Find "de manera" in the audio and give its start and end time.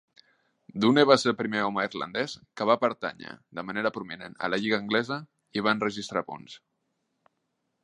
3.59-3.93